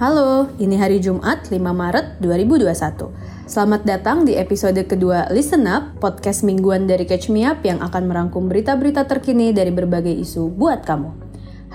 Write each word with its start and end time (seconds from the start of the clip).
Halo, 0.00 0.48
ini 0.56 0.80
hari 0.80 0.96
Jumat 0.96 1.52
5 1.52 1.60
Maret 1.60 2.24
2021. 2.24 3.12
Selamat 3.44 3.84
datang 3.84 4.24
di 4.24 4.32
episode 4.32 4.80
kedua 4.88 5.28
Listen 5.28 5.68
Up, 5.68 6.00
podcast 6.00 6.40
mingguan 6.40 6.88
dari 6.88 7.04
Catch 7.04 7.28
Me 7.28 7.44
Up 7.44 7.60
yang 7.60 7.84
akan 7.84 8.08
merangkum 8.08 8.48
berita-berita 8.48 9.04
terkini 9.04 9.52
dari 9.52 9.68
berbagai 9.68 10.16
isu 10.24 10.56
buat 10.56 10.88
kamu. 10.88 11.12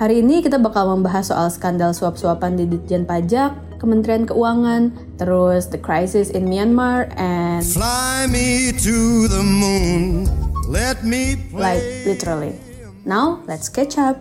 Hari 0.01 0.25
ini 0.25 0.41
kita 0.41 0.57
bakal 0.57 0.89
membahas 0.97 1.29
soal 1.29 1.53
skandal 1.53 1.93
suap-suapan 1.93 2.57
di 2.57 2.65
Ditjen 2.65 3.05
Pajak, 3.05 3.77
Kementerian 3.77 4.25
Keuangan, 4.25 4.89
terus 5.21 5.69
the 5.69 5.77
crisis 5.77 6.33
in 6.33 6.49
Myanmar, 6.49 7.13
and 7.21 7.61
Fly 7.61 8.25
me 8.25 8.73
to 8.73 9.29
the 9.29 9.45
moon, 9.45 10.25
let 10.65 11.05
me 11.05 11.37
play. 11.53 11.77
like 11.77 11.85
literally. 12.09 12.57
Now, 13.05 13.45
let's 13.45 13.69
catch 13.69 14.01
up. 14.01 14.17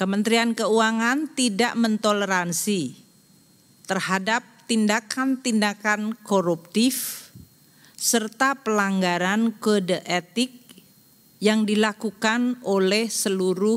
Kementerian 0.00 0.56
Keuangan 0.56 1.36
tidak 1.36 1.76
mentoleransi 1.76 2.96
terhadap 3.84 4.40
tindakan-tindakan 4.64 6.16
koruptif 6.24 7.28
serta 8.00 8.56
pelanggaran 8.64 9.60
kode 9.60 10.00
etik 10.08 10.56
yang 11.36 11.68
dilakukan 11.68 12.56
oleh 12.64 13.12
seluruh 13.12 13.76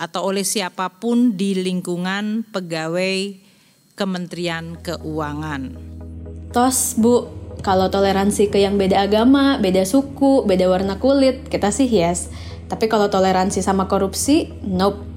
atau 0.00 0.32
oleh 0.32 0.40
siapa 0.40 0.88
pun 0.88 1.36
di 1.36 1.52
lingkungan 1.60 2.48
pegawai 2.48 3.36
Kementerian 3.92 4.80
Keuangan. 4.80 5.76
Tos, 6.48 6.96
Bu, 6.96 7.28
kalau 7.60 7.92
toleransi 7.92 8.48
ke 8.48 8.56
yang 8.56 8.80
beda 8.80 9.04
agama, 9.04 9.60
beda 9.60 9.84
suku, 9.84 10.48
beda 10.48 10.64
warna 10.72 10.96
kulit, 10.96 11.44
kita 11.52 11.68
sih 11.68 11.92
yes. 11.92 12.32
Tapi 12.72 12.88
kalau 12.88 13.12
toleransi 13.12 13.60
sama 13.60 13.84
korupsi, 13.84 14.48
nope. 14.64 15.11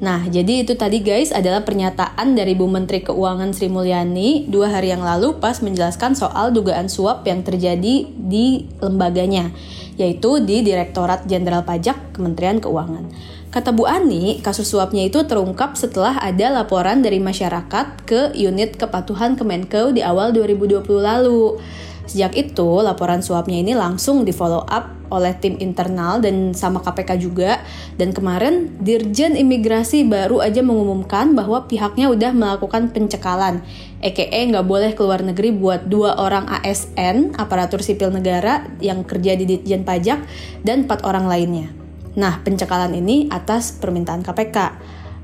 Nah, 0.00 0.24
jadi 0.24 0.64
itu 0.64 0.80
tadi 0.80 1.04
guys 1.04 1.28
adalah 1.28 1.60
pernyataan 1.60 2.32
dari 2.32 2.56
Bu 2.56 2.64
Menteri 2.72 3.04
Keuangan 3.04 3.52
Sri 3.52 3.68
Mulyani 3.68 4.48
dua 4.48 4.72
hari 4.72 4.96
yang 4.96 5.04
lalu 5.04 5.36
pas 5.36 5.60
menjelaskan 5.60 6.16
soal 6.16 6.56
dugaan 6.56 6.88
suap 6.88 7.20
yang 7.28 7.44
terjadi 7.44 8.08
di 8.08 8.64
lembaganya, 8.80 9.52
yaitu 10.00 10.40
di 10.40 10.64
Direktorat 10.64 11.28
Jenderal 11.28 11.68
Pajak 11.68 12.16
Kementerian 12.16 12.64
Keuangan. 12.64 13.12
Kata 13.52 13.76
Bu 13.76 13.84
Ani, 13.84 14.40
kasus 14.40 14.72
suapnya 14.72 15.04
itu 15.04 15.20
terungkap 15.28 15.76
setelah 15.76 16.16
ada 16.16 16.48
laporan 16.48 17.04
dari 17.04 17.20
masyarakat 17.20 18.08
ke 18.08 18.32
unit 18.40 18.80
kepatuhan 18.80 19.36
Kemenkeu 19.36 19.92
di 19.92 20.00
awal 20.00 20.32
2020 20.32 20.80
lalu. 20.96 21.60
Sejak 22.08 22.40
itu, 22.40 22.70
laporan 22.80 23.20
suapnya 23.20 23.60
ini 23.60 23.76
langsung 23.76 24.24
di 24.24 24.32
follow 24.32 24.64
up 24.64 24.99
oleh 25.10 25.34
tim 25.36 25.58
internal 25.58 26.22
dan 26.22 26.56
sama 26.56 26.80
KPK 26.80 27.20
juga. 27.20 27.60
Dan 27.98 28.14
kemarin, 28.14 28.72
Dirjen 28.80 29.36
Imigrasi 29.36 30.06
baru 30.06 30.40
aja 30.40 30.62
mengumumkan 30.62 31.36
bahwa 31.36 31.66
pihaknya 31.66 32.08
udah 32.08 32.32
melakukan 32.32 32.94
pencekalan. 32.94 33.60
EKE 34.00 34.54
nggak 34.54 34.64
boleh 34.64 34.96
keluar 34.96 35.20
negeri 35.20 35.52
buat 35.52 35.90
dua 35.90 36.16
orang 36.16 36.48
ASN, 36.48 37.36
aparatur 37.36 37.84
sipil 37.84 38.08
negara 38.08 38.64
yang 38.80 39.04
kerja 39.04 39.36
di 39.36 39.44
Ditjen 39.44 39.84
Pajak, 39.84 40.24
dan 40.64 40.88
empat 40.88 41.04
orang 41.04 41.28
lainnya. 41.28 41.68
Nah, 42.16 42.40
pencekalan 42.40 42.96
ini 42.96 43.28
atas 43.28 43.76
permintaan 43.76 44.24
KPK. 44.24 44.56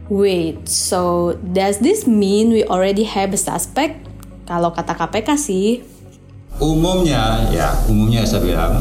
Wait, 0.06 0.68
so 0.70 1.34
does 1.42 1.82
this 1.82 2.06
mean 2.06 2.54
we 2.54 2.62
already 2.68 3.02
have 3.02 3.34
a 3.34 3.40
suspect? 3.40 3.98
Kalau 4.46 4.70
kata 4.70 4.94
KPK 4.94 5.28
sih, 5.34 5.82
Umumnya, 6.56 7.52
ya 7.52 7.68
umumnya 7.84 8.24
saya 8.24 8.40
bilang, 8.40 8.80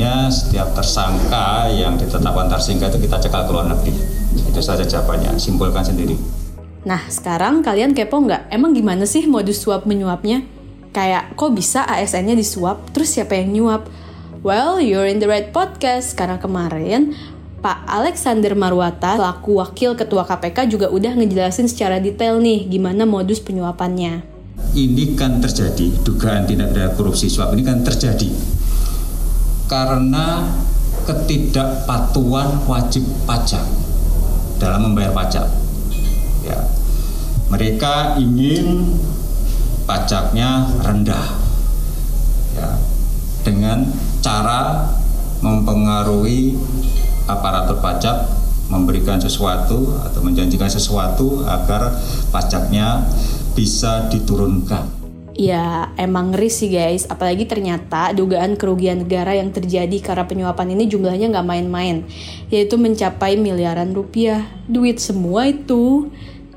ya, 0.00 0.16
umumnya 0.16 0.32
setiap 0.32 0.68
tersangka 0.72 1.68
yang 1.68 2.00
ditetapkan 2.00 2.48
tersangka 2.48 2.88
itu 2.88 3.04
kita 3.04 3.16
cekal 3.20 3.44
ke 3.44 3.52
luar 3.52 3.66
negeri. 3.68 3.92
Itu 4.48 4.60
saja 4.64 4.80
jawabannya, 4.80 5.36
simpulkan 5.36 5.84
sendiri. 5.84 6.16
Nah, 6.88 7.04
sekarang 7.12 7.60
kalian 7.60 7.92
kepo 7.92 8.16
nggak? 8.24 8.48
Emang 8.48 8.72
gimana 8.72 9.04
sih 9.04 9.28
modus 9.28 9.60
suap 9.60 9.84
menyuapnya? 9.84 10.40
Kayak, 10.96 11.36
kok 11.36 11.52
bisa 11.52 11.84
ASN-nya 11.84 12.32
disuap? 12.32 12.88
Terus 12.96 13.12
siapa 13.12 13.36
yang 13.36 13.52
nyuap? 13.52 13.84
Well, 14.40 14.80
you're 14.80 15.04
in 15.04 15.20
the 15.20 15.28
right 15.28 15.52
podcast. 15.52 16.16
Karena 16.16 16.40
kemarin, 16.40 17.12
Pak 17.60 17.84
Alexander 17.84 18.56
Marwata, 18.56 19.20
selaku 19.20 19.60
Wakil 19.60 20.00
Ketua 20.00 20.24
KPK 20.24 20.64
juga 20.72 20.88
udah 20.88 21.12
ngejelasin 21.12 21.68
secara 21.68 22.00
detail 22.00 22.40
nih 22.40 22.64
gimana 22.64 23.04
modus 23.04 23.44
penyuapannya. 23.44 24.24
Ini 24.72 25.12
kan 25.12 25.44
terjadi, 25.44 25.92
dugaan 26.00 26.48
tindak 26.48 26.72
pidana 26.72 26.90
korupsi 26.96 27.28
suap 27.28 27.52
ini 27.52 27.60
kan 27.60 27.84
terjadi 27.84 28.59
karena 29.70 30.50
ketidakpatuhan 31.06 32.66
wajib 32.66 33.06
pajak 33.22 33.62
dalam 34.58 34.90
membayar 34.90 35.14
pajak. 35.14 35.46
Ya, 36.42 36.58
mereka 37.46 38.18
ingin 38.18 38.98
pajaknya 39.86 40.66
rendah, 40.82 41.38
ya, 42.58 42.68
dengan 43.46 43.86
cara 44.18 44.90
mempengaruhi 45.38 46.58
aparatur 47.30 47.78
pajak 47.78 48.26
memberikan 48.70 49.22
sesuatu 49.22 49.98
atau 50.02 50.20
menjanjikan 50.22 50.70
sesuatu 50.70 51.46
agar 51.46 51.94
pajaknya 52.34 53.06
bisa 53.54 54.10
diturunkan. 54.10 54.99
Ya, 55.34 55.94
emang 55.96 56.34
ngeri 56.34 56.50
sih 56.50 56.68
guys. 56.68 57.06
Apalagi 57.06 57.46
ternyata 57.46 58.10
dugaan 58.12 58.58
kerugian 58.58 59.06
negara 59.06 59.32
yang 59.34 59.54
terjadi 59.54 59.98
karena 60.02 60.26
penyuapan 60.26 60.74
ini 60.74 60.84
jumlahnya 60.90 61.30
nggak 61.30 61.48
main-main. 61.48 62.04
Yaitu 62.50 62.76
mencapai 62.76 63.38
miliaran 63.38 63.94
rupiah. 63.94 64.44
Duit 64.66 64.98
semua 64.98 65.46
itu. 65.48 66.10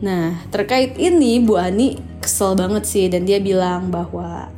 Nah, 0.03 0.41
terkait 0.51 1.00
ini 1.00 1.39
Bu 1.39 1.56
Ani 1.56 2.01
kesel 2.19 2.57
banget 2.57 2.83
sih. 2.89 3.06
Dan 3.07 3.29
dia 3.29 3.38
bilang 3.39 3.94
bahwa 3.94 4.50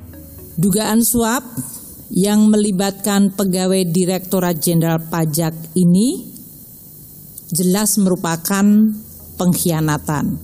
Dugaan 0.55 1.03
suap 1.03 1.43
yang 2.15 2.47
melibatkan 2.47 3.35
pegawai 3.35 3.83
Direktorat 3.91 4.55
Jenderal 4.63 5.03
Pajak 5.03 5.51
ini 5.75 6.31
jelas 7.51 7.99
merupakan 7.99 8.63
pengkhianatan. 9.35 10.39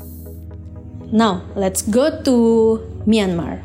Now, 1.15 1.47
let's 1.55 1.83
go 1.87 2.11
to 2.27 2.35
Myanmar. 3.05 3.61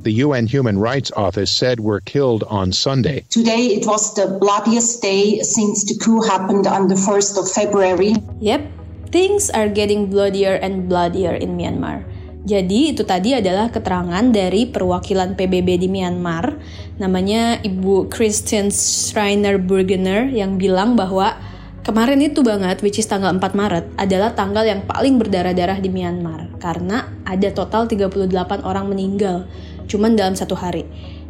The 0.00 0.24
UN 0.24 0.48
Human 0.48 0.80
Rights 0.80 1.12
Office 1.12 1.52
said 1.52 1.80
were 1.80 2.00
killed 2.00 2.40
on 2.48 2.72
Sunday. 2.72 3.28
Today 3.28 3.76
it 3.76 3.84
was 3.84 4.16
the 4.16 4.40
bloodiest 4.40 5.04
day 5.04 5.44
since 5.44 5.84
the 5.84 5.92
coup 6.00 6.24
happened 6.24 6.64
on 6.64 6.88
the 6.88 6.96
1st 6.96 7.36
of 7.36 7.44
February. 7.52 8.16
Yep, 8.40 8.64
things 9.12 9.52
are 9.52 9.68
getting 9.68 10.08
bloodier 10.08 10.56
and 10.56 10.88
bloodier 10.88 11.36
in 11.36 11.52
Myanmar. 11.60 12.00
Jadi 12.48 12.96
itu 12.96 13.04
tadi 13.04 13.36
adalah 13.36 13.68
keterangan 13.68 14.32
dari 14.32 14.64
perwakilan 14.64 15.36
PBB 15.36 15.84
di 15.84 15.88
Myanmar, 15.92 16.56
namanya 16.96 17.60
Ibu 17.60 18.08
Christian 18.08 18.72
Schreiner 18.72 19.60
Burgener 19.60 20.24
yang 20.32 20.56
bilang 20.56 20.96
bahwa 20.96 21.36
kemarin 21.82 22.20
itu 22.20 22.40
banget, 22.44 22.80
which 22.84 23.00
is 23.00 23.08
tanggal 23.08 23.32
4 23.32 23.40
Maret, 23.40 23.84
adalah 23.96 24.32
tanggal 24.36 24.64
yang 24.64 24.84
paling 24.84 25.16
berdarah-darah 25.16 25.78
di 25.80 25.88
Myanmar 25.88 26.50
karena 26.60 27.08
ada 27.24 27.48
total 27.50 27.88
38 27.88 28.30
orang 28.62 28.86
meninggal 28.88 29.48
cuman 29.90 30.14
dalam 30.14 30.38
satu 30.38 30.54
hari. 30.54 30.86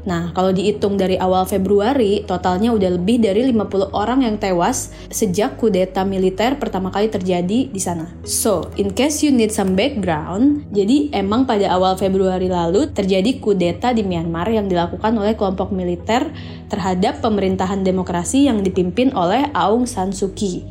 Nah, 0.08 0.32
kalau 0.32 0.54
dihitung 0.54 0.96
dari 0.96 1.20
awal 1.20 1.44
Februari, 1.44 2.24
totalnya 2.24 2.72
udah 2.72 2.96
lebih 2.96 3.20
dari 3.20 3.44
50 3.52 3.92
orang 3.92 4.24
yang 4.24 4.40
tewas 4.40 4.92
sejak 5.12 5.60
kudeta 5.60 6.08
militer 6.08 6.56
pertama 6.56 6.88
kali 6.88 7.12
terjadi 7.12 7.68
di 7.68 7.80
sana. 7.80 8.08
So, 8.24 8.72
in 8.80 8.96
case 8.96 9.20
you 9.20 9.32
need 9.34 9.52
some 9.52 9.76
background, 9.76 10.72
jadi 10.72 11.12
emang 11.12 11.44
pada 11.44 11.68
awal 11.68 12.00
Februari 12.00 12.48
lalu 12.48 12.88
terjadi 12.92 13.40
kudeta 13.42 13.92
di 13.92 14.00
Myanmar 14.00 14.48
yang 14.48 14.72
dilakukan 14.72 15.12
oleh 15.20 15.36
kelompok 15.36 15.68
militer 15.74 16.32
terhadap 16.72 17.20
pemerintahan 17.20 17.82
demokrasi 17.84 18.48
yang 18.48 18.64
dipimpin 18.64 19.12
oleh 19.12 19.50
Aung 19.52 19.84
San 19.84 20.16
Suu 20.16 20.32
Kyi. 20.32 20.64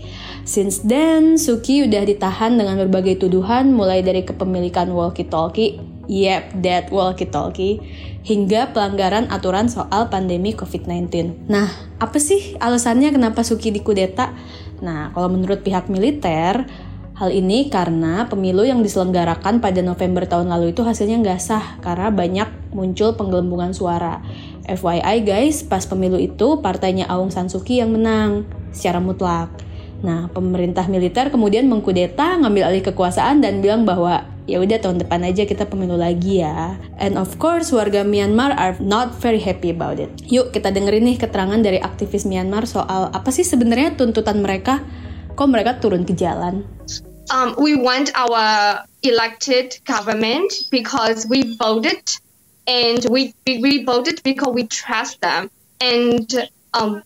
Since 0.47 0.87
then, 0.87 1.37
Suu 1.37 1.61
Kyi 1.61 1.85
udah 1.85 2.01
ditahan 2.07 2.57
dengan 2.57 2.79
berbagai 2.87 3.21
tuduhan 3.21 3.69
mulai 3.75 4.01
dari 4.01 4.25
kepemilikan 4.25 4.89
walkie-talkie 4.89 5.88
Yep, 6.09 6.65
that 6.65 6.89
walkie-talkie 6.89 7.85
hingga 8.25 8.73
pelanggaran 8.73 9.29
aturan 9.29 9.69
soal 9.69 10.09
pandemi 10.09 10.57
COVID-19. 10.57 11.45
Nah, 11.45 11.69
apa 12.01 12.17
sih 12.17 12.57
alasannya 12.57 13.13
kenapa 13.13 13.45
Suki 13.45 13.69
dikudeta? 13.69 14.33
Nah, 14.81 15.13
kalau 15.13 15.29
menurut 15.29 15.61
pihak 15.61 15.85
militer, 15.85 16.65
hal 17.19 17.29
ini 17.29 17.69
karena 17.69 18.25
pemilu 18.25 18.65
yang 18.65 18.81
diselenggarakan 18.81 19.61
pada 19.61 19.85
November 19.85 20.25
tahun 20.25 20.49
lalu 20.49 20.71
itu 20.71 20.87
hasilnya 20.87 21.19
nggak 21.19 21.41
sah 21.43 21.77
karena 21.83 22.09
banyak 22.09 22.49
muncul 22.71 23.13
penggelembungan 23.13 23.75
suara. 23.75 24.23
FYI 24.65 25.27
guys, 25.27 25.61
pas 25.61 25.83
pemilu 25.83 26.15
itu 26.15 26.63
partainya 26.63 27.05
Aung 27.05 27.29
San 27.29 27.53
Suu 27.53 27.61
Kyi 27.61 27.85
yang 27.85 27.91
menang 27.93 28.49
secara 28.73 28.97
mutlak. 28.97 29.51
Nah, 29.99 30.31
pemerintah 30.31 30.87
militer 30.87 31.27
kemudian 31.27 31.67
mengkudeta, 31.67 32.39
ngambil 32.39 32.71
alih 32.71 32.83
kekuasaan 32.87 33.43
dan 33.43 33.59
bilang 33.59 33.83
bahwa 33.83 34.28
ya 34.49 34.57
udah 34.57 34.81
tahun 34.81 34.97
depan 35.05 35.21
aja 35.29 35.45
kita 35.45 35.69
pemilu 35.69 35.95
lagi 35.95 36.41
ya. 36.41 36.75
And 36.97 37.21
of 37.21 37.37
course 37.37 37.69
warga 37.69 38.01
Myanmar 38.01 38.57
are 38.57 38.73
not 38.81 39.13
very 39.21 39.39
happy 39.39 39.69
about 39.69 40.01
it. 40.01 40.09
Yuk 40.25 40.49
kita 40.49 40.73
dengerin 40.73 41.05
nih 41.05 41.21
keterangan 41.21 41.61
dari 41.61 41.77
aktivis 41.77 42.25
Myanmar 42.25 42.65
soal 42.65 43.13
apa 43.13 43.29
sih 43.29 43.45
sebenarnya 43.45 43.93
tuntutan 43.93 44.41
mereka 44.41 44.81
kok 45.37 45.47
mereka 45.47 45.77
turun 45.77 46.03
ke 46.03 46.17
jalan. 46.17 46.65
um, 47.31 47.55
we 47.57 47.75
want 47.75 48.11
our 48.15 48.83
elected 49.03 49.77
government 49.85 50.51
because 50.71 51.25
we 51.27 51.55
voted 51.55 52.01
and 52.67 53.05
we, 53.09 53.33
we, 53.45 53.83
voted 53.83 54.21
because 54.23 54.53
we 54.53 54.67
trust 54.67 55.21
them 55.21 55.49
and 55.81 56.47
um, 56.73 57.01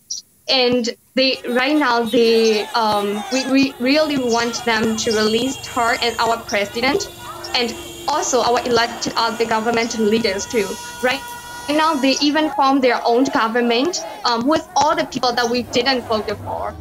and 0.49 0.89
they 1.15 1.37
right 1.49 1.77
now 1.77 2.03
they 2.03 2.63
um, 2.73 3.23
we, 3.31 3.51
we 3.51 3.73
really 3.79 4.17
want 4.17 4.65
them 4.65 4.97
to 4.97 5.11
release 5.11 5.65
her 5.67 5.95
and 6.01 6.17
our 6.19 6.37
president 6.37 7.07
and 7.55 7.73
also 8.07 8.41
our 8.41 8.59
elected 8.65 9.13
other 9.15 9.45
government 9.45 9.97
leaders 9.99 10.45
too 10.45 10.67
right 11.01 11.21
now 11.69 11.95
they 11.95 12.15
even 12.19 12.51
form 12.53 12.81
their 12.81 12.99
own 13.05 13.23
government 13.31 14.03
um, 14.25 14.47
with 14.47 14.67
all 14.75 14.95
the 14.95 15.05
people 15.07 15.31
that 15.31 15.47
we 15.47 15.63
didn't 15.71 16.01
vote 16.11 16.27
for 16.43 16.75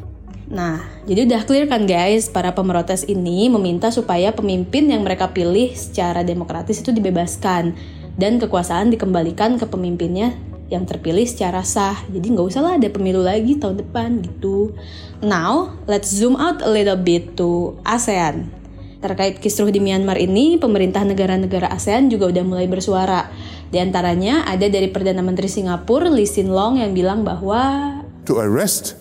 Nah, 0.53 0.85
jadi 1.09 1.25
udah 1.25 1.49
clear 1.49 1.65
kan 1.65 1.89
guys, 1.89 2.29
para 2.29 2.53
pemerotes 2.53 3.09
ini 3.09 3.49
meminta 3.49 3.89
supaya 3.89 4.37
pemimpin 4.37 4.85
yang 4.85 5.01
mereka 5.01 5.33
pilih 5.33 5.73
secara 5.73 6.21
demokratis 6.21 6.85
itu 6.85 6.93
dibebaskan 6.93 7.73
dan 8.21 8.37
kekuasaan 8.37 8.93
dikembalikan 8.93 9.57
ke 9.57 9.65
pemimpinnya 9.65 10.37
yang 10.69 10.85
terpilih 10.85 11.25
secara 11.25 11.65
sah. 11.65 11.97
Jadi 12.13 12.37
nggak 12.37 12.47
usah 12.53 12.61
lah 12.61 12.77
ada 12.77 12.89
pemilu 12.93 13.25
lagi 13.25 13.57
tahun 13.57 13.81
depan 13.81 14.21
gitu. 14.29 14.77
Now, 15.25 15.73
let's 15.89 16.13
zoom 16.13 16.37
out 16.37 16.61
a 16.61 16.69
little 16.69 17.01
bit 17.01 17.33
to 17.41 17.73
ASEAN. 17.89 18.62
Terkait 19.03 19.43
kisruh 19.43 19.75
di 19.75 19.83
Myanmar 19.83 20.15
ini, 20.15 20.63
pemerintah 20.63 21.03
negara-negara 21.03 21.67
ASEAN 21.75 22.07
juga 22.07 22.31
udah 22.31 22.45
mulai 22.47 22.71
bersuara. 22.71 23.27
Di 23.67 23.83
antaranya 23.83 24.47
ada 24.47 24.71
dari 24.71 24.87
Perdana 24.87 25.27
Menteri 25.27 25.51
Singapura 25.51 26.07
Lee 26.07 26.23
Hsien 26.23 26.55
Loong 26.55 26.79
yang 26.79 26.95
bilang 26.95 27.27
bahwa 27.27 27.99
to 28.23 28.39
arrest 28.39 28.95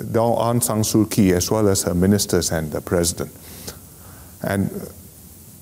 Daw 0.00 0.40
Aung 0.40 0.64
San 0.64 0.80
Suu 0.80 1.04
Kyi 1.04 1.36
as 1.36 1.52
well 1.52 1.68
as 1.68 1.84
her 1.84 1.92
ministers 1.92 2.48
and 2.48 2.72
the 2.72 2.80
president 2.80 3.28
and 4.40 4.72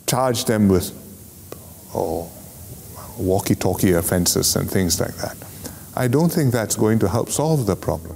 charge 0.07 0.47
them 0.47 0.71
with 0.71 0.95
oh, 1.91 2.31
walkie-talkie 3.19 3.91
offenses 3.99 4.55
and 4.55 4.71
things 4.71 5.03
like 5.03 5.19
that. 5.19 5.35
I 5.99 6.07
don't 6.07 6.31
think 6.31 6.55
that's 6.55 6.79
going 6.79 7.03
to 7.03 7.09
help 7.11 7.35
solve 7.35 7.67
the 7.67 7.75
problem. 7.75 8.15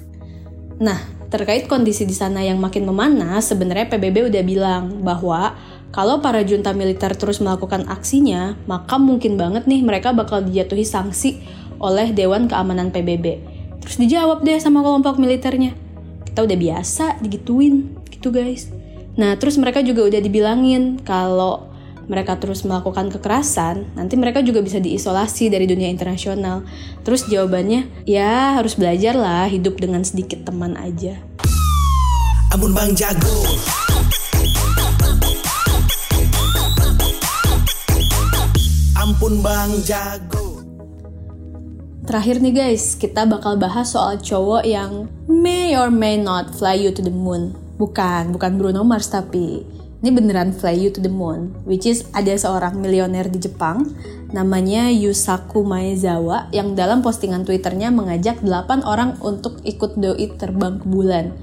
Nah, 0.78 1.02
terkait 1.30 1.66
kondisi 1.66 2.06
di 2.06 2.14
sana 2.14 2.42
yang 2.42 2.62
makin 2.62 2.86
memanas, 2.86 3.50
sebenarnya 3.50 3.90
PBB 3.90 4.30
udah 4.30 4.42
bilang 4.46 4.82
bahwa 5.02 5.53
kalau 5.94 6.18
para 6.18 6.42
junta 6.42 6.74
militer 6.74 7.14
terus 7.14 7.38
melakukan 7.38 7.86
aksinya, 7.86 8.58
maka 8.66 8.98
mungkin 8.98 9.38
banget 9.38 9.70
nih 9.70 9.86
mereka 9.86 10.10
bakal 10.10 10.42
dijatuhi 10.42 10.82
sanksi 10.82 11.38
oleh 11.78 12.10
Dewan 12.10 12.50
Keamanan 12.50 12.90
PBB. 12.90 13.38
Terus 13.78 13.96
dijawab 14.02 14.42
deh 14.42 14.58
sama 14.58 14.82
kelompok 14.82 15.22
militernya 15.22 15.84
kita 16.34 16.50
udah 16.50 16.58
biasa 16.58 17.22
digituin 17.22 17.94
gitu 18.10 18.34
guys 18.34 18.66
nah 19.14 19.38
terus 19.38 19.54
mereka 19.54 19.78
juga 19.86 20.10
udah 20.10 20.18
dibilangin 20.18 20.98
kalau 21.06 21.70
mereka 22.04 22.36
terus 22.36 22.68
melakukan 22.68 23.08
kekerasan, 23.08 23.96
nanti 23.96 24.20
mereka 24.20 24.44
juga 24.44 24.60
bisa 24.60 24.76
diisolasi 24.76 25.48
dari 25.48 25.64
dunia 25.64 25.88
internasional. 25.88 26.60
Terus 27.00 27.24
jawabannya, 27.32 28.04
ya 28.04 28.60
harus 28.60 28.76
belajar 28.76 29.16
lah 29.16 29.48
hidup 29.48 29.80
dengan 29.80 30.04
sedikit 30.04 30.44
teman 30.44 30.76
aja. 30.76 31.16
Ampun 32.52 32.76
Bang 32.76 32.92
Jago. 32.92 33.48
Ampun 39.04 39.44
Bang 39.44 39.84
Jago. 39.84 40.64
Terakhir 42.08 42.40
nih 42.40 42.56
guys, 42.56 42.96
kita 42.96 43.28
bakal 43.28 43.60
bahas 43.60 43.92
soal 43.92 44.16
cowok 44.16 44.64
yang 44.64 45.12
may 45.28 45.76
or 45.76 45.92
may 45.92 46.16
not 46.16 46.48
fly 46.56 46.72
you 46.72 46.88
to 46.88 47.04
the 47.04 47.12
moon. 47.12 47.52
Bukan, 47.76 48.32
bukan 48.32 48.56
Bruno 48.56 48.80
Mars 48.80 49.12
tapi 49.12 49.60
ini 50.00 50.08
beneran 50.08 50.56
fly 50.56 50.72
you 50.72 50.88
to 50.88 51.04
the 51.04 51.12
moon. 51.12 51.52
Which 51.68 51.84
is 51.84 52.08
ada 52.16 52.32
seorang 52.32 52.80
milioner 52.80 53.28
di 53.28 53.44
Jepang 53.44 53.92
namanya 54.32 54.88
Yusaku 54.88 55.68
Maezawa 55.68 56.48
yang 56.48 56.72
dalam 56.72 57.04
postingan 57.04 57.44
Twitternya 57.44 57.92
mengajak 57.92 58.40
8 58.40 58.88
orang 58.88 59.20
untuk 59.20 59.60
ikut 59.68 60.00
doi 60.00 60.32
terbang 60.40 60.80
ke 60.80 60.88
bulan. 60.88 61.36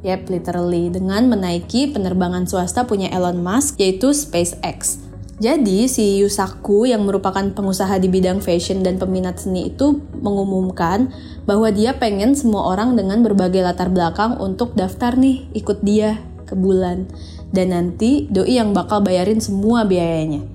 Yep, 0.00 0.32
literally 0.32 0.88
dengan 0.88 1.28
menaiki 1.28 1.92
penerbangan 1.92 2.48
swasta 2.48 2.88
punya 2.88 3.12
Elon 3.12 3.44
Musk 3.44 3.76
yaitu 3.84 4.16
SpaceX. 4.16 5.11
Jadi 5.42 5.90
si 5.90 6.22
Yusaku 6.22 6.86
yang 6.86 7.02
merupakan 7.02 7.42
pengusaha 7.42 7.98
di 7.98 8.06
bidang 8.06 8.38
fashion 8.38 8.86
dan 8.86 8.94
peminat 8.94 9.42
seni 9.42 9.74
itu 9.74 9.98
mengumumkan 10.22 11.10
bahwa 11.50 11.66
dia 11.74 11.98
pengen 11.98 12.38
semua 12.38 12.70
orang 12.70 12.94
dengan 12.94 13.26
berbagai 13.26 13.58
latar 13.58 13.90
belakang 13.90 14.38
untuk 14.38 14.78
daftar 14.78 15.18
nih 15.18 15.50
ikut 15.50 15.82
dia 15.82 16.22
ke 16.46 16.54
bulan. 16.54 17.10
Dan 17.50 17.74
nanti 17.74 18.30
doi 18.30 18.54
yang 18.54 18.70
bakal 18.70 19.02
bayarin 19.02 19.42
semua 19.42 19.82
biayanya. 19.82 20.46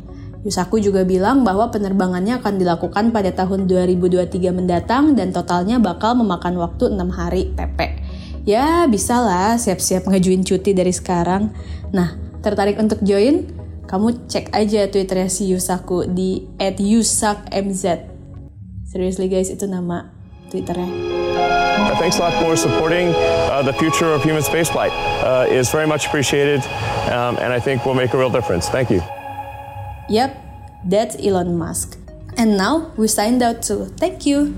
Yusaku 0.48 0.80
juga 0.80 1.04
bilang 1.04 1.44
bahwa 1.44 1.68
penerbangannya 1.68 2.40
akan 2.40 2.56
dilakukan 2.56 3.12
pada 3.12 3.36
tahun 3.36 3.68
2023 3.68 4.56
mendatang 4.56 5.20
dan 5.20 5.36
totalnya 5.36 5.84
bakal 5.84 6.16
memakan 6.16 6.56
waktu 6.64 6.96
6 6.96 7.12
hari 7.12 7.52
PP. 7.60 7.80
Ya, 8.48 8.88
bisa 8.88 9.20
lah 9.20 9.60
siap-siap 9.60 10.08
ngajuin 10.08 10.48
cuti 10.48 10.72
dari 10.72 10.96
sekarang. 10.96 11.52
Nah, 11.92 12.16
tertarik 12.40 12.80
untuk 12.80 13.04
join? 13.04 13.57
Kamu 13.88 14.28
cek 14.28 14.52
aja 14.52 14.92
twitternya 14.92 15.32
si 15.32 15.48
Yusaku 15.48 16.12
di 16.12 16.44
@yusakmz. 16.60 17.84
Seriously 18.88 19.32
guys, 19.32 19.48
itu 19.48 19.64
nama 19.64 20.12
twitternya. 20.52 20.92
Uh, 21.78 21.96
thanks 22.00 22.20
a 22.20 22.28
lot 22.28 22.36
for 22.44 22.60
supporting 22.60 23.16
uh, 23.48 23.64
the 23.64 23.72
future 23.80 24.12
of 24.12 24.20
human 24.24 24.44
spaceflight. 24.44 24.92
Uh, 25.24 25.48
is 25.48 25.72
very 25.72 25.88
much 25.88 26.08
appreciated, 26.08 26.60
um, 27.12 27.40
and 27.40 27.56
I 27.56 27.60
think 27.64 27.88
will 27.88 27.96
make 27.96 28.12
a 28.12 28.20
real 28.20 28.32
difference. 28.32 28.68
Thank 28.68 28.92
you. 28.92 29.00
Yep, 30.12 30.36
that's 30.88 31.16
Elon 31.20 31.56
Musk. 31.56 31.96
And 32.38 32.60
now 32.60 32.92
we 33.00 33.08
signed 33.08 33.42
out 33.42 33.64
too. 33.64 33.90
Thank 33.98 34.26
you. 34.28 34.54